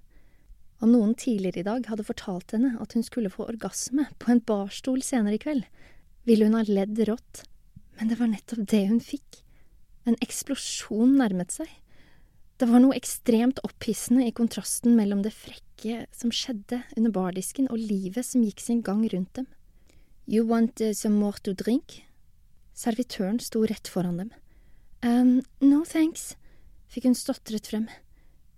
Om 0.82 0.94
noen 0.94 1.14
tidligere 1.18 1.62
i 1.62 1.66
dag 1.66 1.86
hadde 1.90 2.06
fortalt 2.06 2.54
henne 2.56 2.74
at 2.82 2.94
hun 2.98 3.06
skulle 3.06 3.30
få 3.34 3.46
orgasme 3.50 4.08
på 4.22 4.34
en 4.34 4.42
barstol 4.46 5.02
senere 5.06 5.38
i 5.38 5.42
kveld, 5.42 5.66
ville 6.26 6.48
hun 6.48 6.58
ha 6.58 6.64
ledd 6.66 6.98
rått, 7.10 7.44
men 7.98 8.10
det 8.10 8.18
var 8.18 8.30
nettopp 8.32 8.66
det 8.70 8.82
hun 8.90 9.02
fikk. 9.02 9.42
En 10.10 10.18
eksplosjon 10.26 11.18
nærmet 11.20 11.54
seg. 11.54 11.70
Det 12.62 12.68
var 12.70 12.78
noe 12.84 12.94
ekstremt 12.94 13.58
opphissende 13.66 14.28
i 14.30 14.32
kontrasten 14.38 14.94
mellom 14.94 15.24
det 15.26 15.32
frekke 15.34 16.04
som 16.14 16.30
skjedde 16.30 16.84
under 16.94 17.10
bardisken, 17.16 17.66
og 17.74 17.82
livet 17.82 18.28
som 18.28 18.44
gikk 18.46 18.62
sin 18.62 18.84
gang 18.86 19.02
rundt 19.10 19.34
dem. 19.40 19.48
You 20.30 20.46
want 20.46 20.78
uh, 20.78 20.92
some 20.94 21.18
more 21.18 21.42
to 21.42 21.56
drink? 21.58 22.04
Servitøren 22.78 23.40
sto 23.42 23.64
rett 23.66 23.90
foran 23.90 24.20
dem. 24.22 24.30
Um, 25.02 25.32
no 25.66 25.82
thanks, 25.90 26.36
fikk 26.94 27.08
hun 27.10 27.18
stotret 27.18 27.66
frem. 27.72 27.88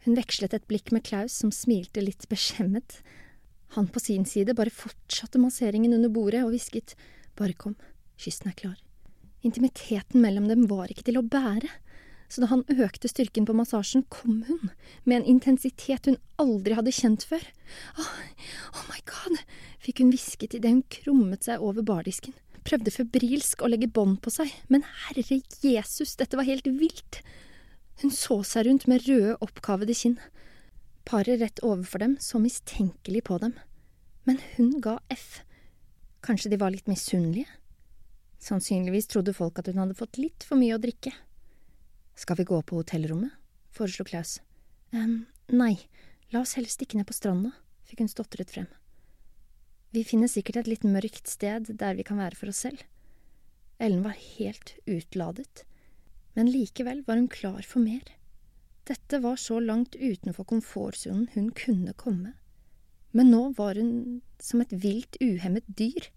Hun 0.03 0.19
vekslet 0.19 0.51
et 0.57 0.67
blikk 0.67 0.91
med 0.91 1.05
Klaus, 1.07 1.39
som 1.39 1.55
smilte 1.55 2.03
litt 2.03 2.27
beskjemmet. 2.27 2.99
Han 3.77 3.87
på 3.87 4.03
sin 4.03 4.27
side 4.27 4.51
bare 4.59 4.73
fortsatte 4.83 5.39
masseringen 5.39 5.95
under 5.95 6.11
bordet 6.11 6.43
og 6.43 6.51
hvisket 6.51 6.97
bare 7.39 7.55
kom, 7.55 7.79
kysten 8.19 8.51
er 8.51 8.59
klar. 8.59 8.75
Intimiteten 9.47 10.19
mellom 10.19 10.51
dem 10.51 10.67
var 10.67 10.91
ikke 10.91 11.07
til 11.07 11.23
å 11.23 11.23
bære, 11.23 11.71
så 12.33 12.41
da 12.41 12.49
han 12.49 12.63
økte 12.81 13.09
styrken 13.11 13.45
på 13.45 13.53
massasjen, 13.53 14.07
kom 14.09 14.39
hun, 14.47 14.71
med 15.05 15.19
en 15.19 15.27
intensitet 15.35 16.07
hun 16.09 16.17
aldri 16.41 16.73
hadde 16.73 16.93
kjent 16.95 17.25
før. 17.29 17.43
Oh, 18.01 18.13
oh 18.73 18.85
my 18.89 19.01
god, 19.05 19.43
fikk 19.83 20.01
hun 20.01 20.09
hvisket 20.15 20.55
idet 20.57 20.71
hun 20.71 20.85
krummet 20.95 21.45
seg 21.45 21.61
over 21.61 21.85
bardisken, 21.85 22.33
prøvde 22.65 22.93
febrilsk 22.95 23.61
å 23.61 23.69
legge 23.69 23.91
bånd 23.91 24.17
på 24.25 24.33
seg, 24.33 24.49
men 24.73 24.85
herre 25.05 25.41
Jesus, 25.61 26.15
dette 26.17 26.39
var 26.39 26.47
helt 26.47 26.65
vilt. 26.65 27.19
Hun 28.01 28.13
så 28.13 28.39
seg 28.47 28.65
rundt 28.65 28.87
med 28.89 29.05
røde, 29.05 29.35
oppkavede 29.45 29.93
kinn. 29.93 30.17
Paret 31.05 31.37
rett 31.37 31.61
overfor 31.61 32.01
dem 32.01 32.15
så 32.23 32.41
mistenkelig 32.41 33.27
på 33.27 33.37
dem, 33.43 33.53
men 34.25 34.39
hun 34.55 34.79
ga 34.81 34.95
F. 35.13 35.43
Kanskje 36.25 36.49
de 36.55 36.57
var 36.57 36.73
litt 36.73 36.89
misunnelige? 36.89 37.45
Sannsynligvis 38.41 39.11
trodde 39.11 39.35
folk 39.37 39.61
at 39.61 39.69
hun 39.69 39.83
hadde 39.83 39.99
fått 39.99 40.17
litt 40.17 40.47
for 40.47 40.57
mye 40.57 40.79
å 40.79 40.81
drikke. 40.81 41.13
Skal 42.15 42.37
vi 42.39 42.47
gå 42.49 42.61
på 42.61 42.81
hotellrommet? 42.81 43.31
foreslo 43.73 44.05
Klaus. 44.05 44.37
Um, 44.93 45.25
nei, 45.49 45.75
la 46.29 46.43
oss 46.43 46.55
helst 46.59 46.77
stikke 46.77 46.99
ned 46.99 47.07
på 47.09 47.15
stranda, 47.17 47.51
fikk 47.89 48.03
hun 48.03 48.11
stotret 48.11 48.53
frem. 48.53 48.67
Vi 49.93 50.03
finner 50.05 50.29
sikkert 50.29 50.61
et 50.61 50.69
litt 50.69 50.85
mørkt 50.85 51.29
sted 51.29 51.69
der 51.81 51.97
vi 51.97 52.05
kan 52.05 52.21
være 52.21 52.37
for 52.37 52.53
oss 52.53 52.63
selv. 52.65 52.81
Ellen 53.81 54.03
var 54.05 54.17
helt 54.37 54.75
utladet, 54.85 55.65
men 56.37 56.49
likevel 56.49 57.03
var 57.07 57.19
hun 57.19 57.29
klar 57.29 57.65
for 57.65 57.81
mer. 57.81 58.05
Dette 58.89 59.19
var 59.23 59.37
så 59.39 59.59
langt 59.63 59.95
utenfor 59.95 60.47
komfortsonen 60.49 61.29
hun 61.33 61.51
kunne 61.57 61.93
komme. 61.97 62.33
Men 63.13 63.29
nå 63.29 63.43
var 63.57 63.77
hun 63.77 64.21
som 64.41 64.61
et 64.63 64.73
vilt, 64.73 65.17
uhemmet 65.21 65.65
dyr. 65.67 66.09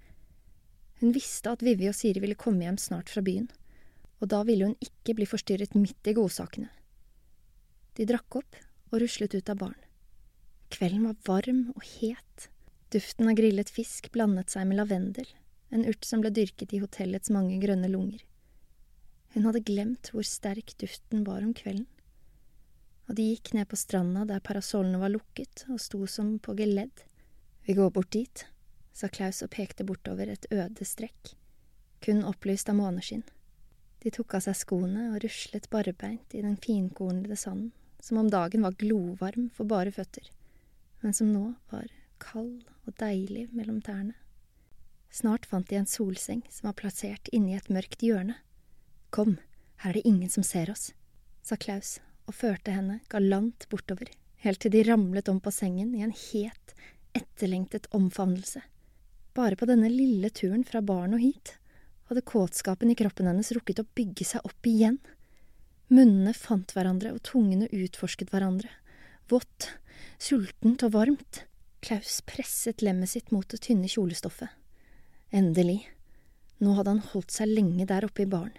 Hun 1.00 1.12
visste 1.12 1.53
at 1.53 1.62
Vivi 1.65 1.91
og 1.91 1.97
Siri 1.97 2.23
ville 2.25 2.38
komme 2.38 2.65
hjem 2.65 2.81
snart 2.81 3.12
fra 3.12 3.23
byen, 3.25 3.50
og 4.21 4.31
da 4.33 4.43
ville 4.49 4.71
hun 4.71 4.77
ikke 4.83 5.17
bli 5.19 5.29
forstyrret 5.29 5.77
midt 5.77 6.09
i 6.09 6.15
godsakene. 6.17 6.71
De 7.97 8.07
drakk 8.09 8.39
opp 8.41 8.59
og 8.93 9.01
ruslet 9.03 9.35
ut 9.37 9.51
av 9.53 9.61
baren. 9.61 9.83
Kvelden 10.73 11.07
var 11.07 11.19
varm 11.27 11.67
og 11.75 11.83
het. 12.01 12.49
Duften 12.93 13.29
av 13.31 13.37
grillet 13.39 13.71
fisk 13.71 14.11
blandet 14.15 14.52
seg 14.52 14.67
med 14.69 14.81
lavendel, 14.81 15.26
en 15.75 15.85
urt 15.89 16.07
som 16.07 16.23
ble 16.23 16.31
dyrket 16.35 16.75
i 16.75 16.81
hotellets 16.83 17.33
mange 17.35 17.59
grønne 17.63 17.91
lunger. 17.91 18.23
Hun 19.35 19.47
hadde 19.49 19.65
glemt 19.69 20.11
hvor 20.15 20.26
sterk 20.26 20.75
duften 20.81 21.25
var 21.26 21.43
om 21.45 21.52
kvelden. 21.57 21.87
Og 23.07 23.19
de 23.19 23.29
gikk 23.31 23.52
ned 23.55 23.69
på 23.71 23.79
stranda 23.79 24.25
der 24.26 24.43
parasollene 24.43 24.99
var 25.02 25.13
lukket 25.15 25.67
og 25.71 25.81
sto 25.83 26.02
som 26.11 26.37
på 26.43 26.57
geledd. 26.59 27.05
Vi 27.67 27.75
går 27.79 27.93
bort 27.95 28.11
dit, 28.15 28.47
sa 28.97 29.11
Klaus 29.13 29.43
og 29.45 29.52
pekte 29.55 29.87
bortover 29.87 30.31
et 30.33 30.49
øde 30.50 30.87
strekk, 30.87 31.35
kun 32.02 32.25
opplyst 32.26 32.71
av 32.73 32.79
måneskinn. 32.81 33.26
De 34.04 34.13
tok 34.13 34.37
av 34.37 34.45
seg 34.45 34.56
skoene 34.59 35.09
og 35.13 35.23
ruslet 35.25 35.69
barbeint 35.73 36.35
i 36.37 36.43
den 36.45 36.56
finkornede 36.61 37.37
sanden, 37.41 37.73
som 38.00 38.21
om 38.21 38.28
dagen 38.30 38.63
var 38.63 38.76
glovarm 38.78 39.49
for 39.56 39.69
bare 39.69 39.93
føtter, 39.95 40.28
men 41.02 41.17
som 41.17 41.32
nå 41.32 41.54
var 41.73 41.89
kald 42.23 42.69
og 42.87 42.95
deilig 43.00 43.49
mellom 43.56 43.80
tærne. 43.82 44.15
Snart 45.11 45.47
fant 45.49 45.69
de 45.71 45.78
en 45.80 45.89
solseng 45.89 46.43
som 46.52 46.69
var 46.69 46.76
plassert 46.78 47.30
inni 47.32 47.56
et 47.56 47.71
mørkt 47.73 48.04
hjørne. 48.04 48.37
Kom, 49.11 49.39
her 49.80 49.95
er 49.95 49.99
det 49.99 50.06
ingen 50.09 50.30
som 50.30 50.45
ser 50.45 50.71
oss, 50.71 50.91
sa 51.43 51.56
Klaus 51.56 51.97
og 52.26 52.37
førte 52.37 52.75
henne 52.75 53.00
galant 53.13 53.69
bortover, 53.73 54.11
helt 54.45 54.61
til 54.61 54.75
de 54.75 54.82
ramlet 54.87 55.30
om 55.32 55.41
på 55.41 55.52
sengen 55.54 55.95
i 55.97 56.02
en 56.04 56.13
het, 56.13 56.75
etterlengtet 57.17 57.89
omfavnelse. 57.97 58.61
Bare 59.37 59.56
på 59.56 59.69
denne 59.69 59.89
lille 59.93 60.28
turen 60.35 60.65
fra 60.67 60.82
baren 60.85 61.17
og 61.17 61.23
hit 61.23 61.56
hadde 62.08 62.25
kåtskapen 62.26 62.90
i 62.90 62.97
kroppen 62.99 63.28
hennes 63.30 63.52
rukket 63.54 63.82
å 63.82 63.88
bygge 63.99 64.26
seg 64.28 64.47
opp 64.47 64.69
igjen. 64.69 64.99
Munnene 65.92 66.34
fant 66.34 66.73
hverandre 66.75 67.12
og 67.14 67.23
tungene 67.26 67.69
utforsket 67.71 68.32
hverandre. 68.34 68.71
Vått, 69.30 69.71
sultent 70.19 70.84
og 70.86 70.95
varmt. 70.97 71.42
Klaus 71.84 72.21
presset 72.26 72.82
lemmet 72.82 73.12
sitt 73.12 73.32
mot 73.34 73.47
det 73.50 73.60
tynne 73.66 73.90
kjolestoffet. 73.90 74.50
Endelig. 75.34 75.82
Nå 76.62 76.73
hadde 76.78 76.97
han 76.97 77.04
holdt 77.12 77.34
seg 77.34 77.50
lenge 77.52 77.86
der 77.86 78.06
oppe 78.06 78.25
i 78.25 78.30
baren, 78.30 78.54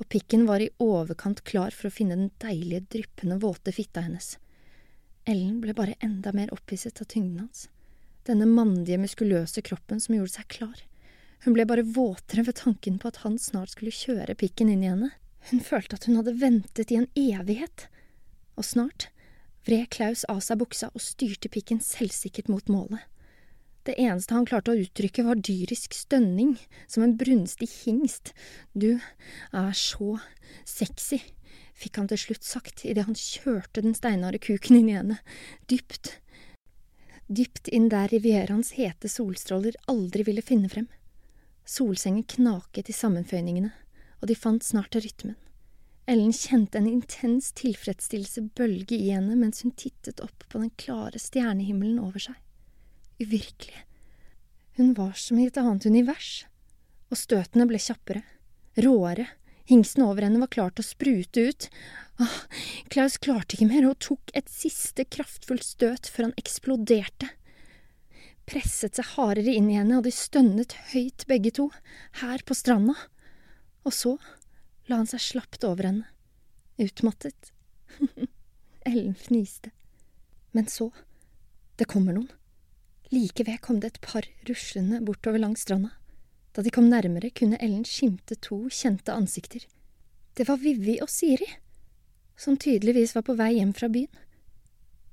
og 0.00 0.08
pikken 0.10 0.46
var 0.48 0.62
i 0.64 0.72
overkant 0.82 1.44
klar 1.44 1.74
for 1.76 1.90
å 1.90 1.94
finne 1.94 2.16
den 2.16 2.32
deilige, 2.42 2.86
dryppende, 2.96 3.36
våte 3.42 3.74
fitta 3.74 4.06
hennes. 4.06 4.38
Ellen 5.28 5.60
ble 5.60 5.76
bare 5.76 5.98
enda 6.02 6.32
mer 6.34 6.50
opphisset 6.56 7.02
av 7.04 7.10
tyngden 7.10 7.44
hans 7.44 7.66
denne 8.28 8.46
mandige, 8.48 9.00
muskuløse 9.00 9.62
kroppen 9.64 10.00
som 10.00 10.16
gjorde 10.16 10.34
seg 10.38 10.48
klar. 10.52 10.82
Hun 11.44 11.52
ble 11.52 11.66
bare 11.68 11.84
våtere 11.84 12.46
ved 12.46 12.56
tanken 12.56 12.96
på 12.98 13.10
at 13.10 13.20
han 13.20 13.36
snart 13.38 13.74
skulle 13.74 13.92
kjøre 13.92 14.36
pikken 14.40 14.70
inn 14.72 14.84
i 14.84 14.88
henne. 14.88 15.10
Hun 15.50 15.60
følte 15.60 15.98
at 15.98 16.06
hun 16.08 16.16
hadde 16.16 16.38
ventet 16.40 16.92
i 16.92 16.96
en 16.96 17.10
evighet. 17.20 17.88
Og 18.56 18.64
snart 18.64 19.10
vred 19.68 19.90
Klaus 19.92 20.24
av 20.32 20.40
seg 20.44 20.62
buksa 20.62 20.88
og 20.94 21.04
styrte 21.04 21.50
pikken 21.52 21.82
selvsikkert 21.84 22.48
mot 22.52 22.72
målet. 22.72 23.04
Det 23.84 23.98
eneste 24.00 24.32
han 24.32 24.48
klarte 24.48 24.72
å 24.72 24.80
uttrykke, 24.80 25.26
var 25.26 25.36
dyrisk 25.44 25.92
stønning, 25.92 26.54
som 26.88 27.04
en 27.04 27.16
brunstig 27.20 27.68
hingst. 27.82 28.32
Du 28.72 28.96
er 29.52 29.72
så 29.76 30.16
sexy, 30.64 31.20
fikk 31.76 32.00
han 32.00 32.08
til 32.08 32.22
slutt 32.22 32.48
sagt 32.48 32.86
idet 32.88 33.04
han 33.04 33.18
kjørte 33.18 33.84
den 33.84 33.96
steinharde 33.96 34.40
kuken 34.40 34.80
inn 34.80 34.88
i 34.88 34.96
henne, 34.96 35.20
dypt, 35.68 36.14
dypt 37.28 37.68
inn 37.68 37.90
der 37.92 38.08
Rivieraens 38.08 38.72
hete 38.78 39.12
solstråler 39.12 39.76
aldri 39.92 40.24
ville 40.24 40.44
finne 40.44 40.72
frem. 40.72 40.88
Solsengen 41.64 42.26
knaket 42.28 42.90
i 42.90 42.96
sammenføyningene, 42.96 43.72
og 44.20 44.28
de 44.28 44.36
fant 44.36 44.64
snart 44.64 44.96
rytmen. 44.96 45.36
Ellen 46.10 46.34
kjente 46.36 46.76
en 46.78 46.88
intens 46.90 47.48
tilfredsstillelse 47.56 48.42
bølge 48.58 48.98
i 48.98 49.08
henne 49.14 49.38
mens 49.40 49.64
hun 49.64 49.72
tittet 49.72 50.20
opp 50.20 50.44
på 50.50 50.60
den 50.60 50.72
klare 50.80 51.20
stjernehimmelen 51.20 52.02
over 52.02 52.20
seg. 52.20 52.36
Uvirkelig. 53.22 53.86
Hun 54.76 54.92
var 54.98 55.14
som 55.16 55.38
i 55.40 55.46
et 55.48 55.60
annet 55.60 55.86
univers, 55.88 56.44
og 57.08 57.16
støtene 57.16 57.64
ble 57.70 57.80
kjappere, 57.80 58.24
råere, 58.84 59.30
Hingsten 59.64 60.04
over 60.04 60.26
henne 60.26 60.42
var 60.42 60.50
klar 60.52 60.72
til 60.74 60.84
å 60.84 60.86
sprute 60.90 61.44
ut. 61.48 61.68
Åh, 62.20 62.40
Klaus 62.92 63.16
klarte 63.16 63.56
ikke 63.56 63.70
mer 63.70 63.86
og 63.88 63.96
tok 64.04 64.32
et 64.36 64.50
siste 64.52 65.06
kraftfullt 65.08 65.64
støt 65.64 66.10
før 66.12 66.28
han 66.28 66.36
eksploderte. 66.40 67.30
Presset 68.44 68.98
seg 68.98 69.14
hardere 69.14 69.54
inn 69.56 69.70
i 69.72 69.78
henne, 69.78 69.98
og 69.98 70.04
de 70.04 70.12
stønnet 70.12 70.76
høyt 70.92 71.24
begge 71.30 71.52
to, 71.56 71.70
her 72.20 72.44
på 72.44 72.56
stranda. 72.56 72.96
Og 73.84 73.94
så 73.96 74.16
la 74.90 75.00
han 75.00 75.08
seg 75.08 75.22
slapt 75.22 75.64
over 75.64 75.88
henne, 75.88 76.06
utmattet. 76.80 77.52
Ellen 78.88 79.16
fniste. 79.16 79.72
Men 80.52 80.68
så, 80.68 80.90
det 81.80 81.88
kommer 81.90 82.16
noen. 82.16 82.30
Like 83.12 83.46
ved 83.46 83.60
kom 83.64 83.80
det 83.80 83.94
et 83.94 84.02
par 84.04 84.26
ruslende 84.48 85.00
bortover 85.04 85.40
langs 85.40 85.64
stranda. 85.64 85.92
Da 86.54 86.62
de 86.62 86.70
kom 86.70 86.86
nærmere, 86.90 87.32
kunne 87.34 87.58
Ellen 87.62 87.84
skimte 87.88 88.36
to 88.38 88.66
kjente 88.70 89.14
ansikter. 89.14 89.64
Det 90.34 90.46
var 90.48 90.60
Vivi 90.62 90.98
og 91.02 91.10
Siri, 91.10 91.48
som 92.36 92.58
tydeligvis 92.58 93.14
var 93.16 93.24
på 93.26 93.36
vei 93.38 93.54
hjem 93.56 93.72
fra 93.74 93.88
byen. 93.90 94.22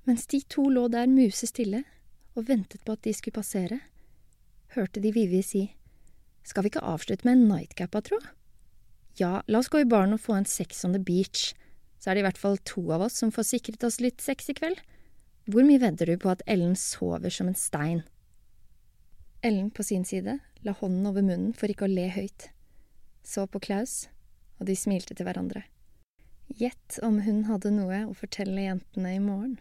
Mens 0.09 0.25
de 0.29 0.41
to 0.49 0.65
lå 0.69 0.87
der 0.89 1.09
musestille 1.09 1.83
og 2.35 2.47
ventet 2.47 2.83
på 2.85 2.95
at 2.95 3.03
de 3.05 3.13
skulle 3.15 3.37
passere, 3.37 3.79
hørte 4.75 5.03
de 5.03 5.11
Vivi 5.15 5.41
si, 5.43 5.69
Skal 6.43 6.63
vi 6.63 6.71
ikke 6.71 6.81
avslutte 6.81 7.27
med 7.27 7.37
en 7.37 7.47
nightcap, 7.51 7.93
tro? 8.03 8.17
Ja, 9.19 9.43
la 9.47 9.59
oss 9.59 9.69
gå 9.69 9.83
i 9.83 9.85
baren 9.85 10.15
og 10.15 10.23
få 10.23 10.33
en 10.33 10.47
sex 10.49 10.85
on 10.85 10.95
the 10.95 11.03
beach, 11.03 11.51
så 11.99 12.09
er 12.09 12.15
det 12.15 12.23
i 12.23 12.25
hvert 12.25 12.39
fall 12.41 12.57
to 12.65 12.81
av 12.95 13.03
oss 13.05 13.19
som 13.21 13.31
får 13.31 13.45
sikret 13.51 13.83
oss 13.83 13.99
litt 14.01 14.21
sex 14.21 14.49
i 14.49 14.55
kveld. 14.57 14.79
Hvor 15.51 15.67
mye 15.67 15.81
vedder 15.81 16.09
du 16.09 16.15
på 16.17 16.31
at 16.31 16.41
Ellen 16.49 16.73
sover 16.79 17.29
som 17.29 17.51
en 17.51 17.57
stein? 17.57 18.01
Ellen 19.43 19.69
på 19.69 19.83
sin 19.83 20.05
side 20.05 20.39
la 20.65 20.73
hånden 20.77 21.05
over 21.09 21.25
munnen 21.25 21.53
for 21.57 21.69
ikke 21.69 21.85
å 21.85 21.91
le 21.91 22.07
høyt, 22.13 22.49
så 23.25 23.47
på 23.49 23.61
Klaus, 23.61 24.07
og 24.59 24.69
de 24.69 24.77
smilte 24.77 25.17
til 25.17 25.25
hverandre. 25.25 25.63
Gjett 26.57 26.99
om 27.05 27.21
hun 27.25 27.45
hadde 27.47 27.71
noe 27.73 28.03
å 28.05 28.15
fortelle 28.17 28.65
jentene 28.65 29.15
i 29.15 29.21
morgen. 29.23 29.57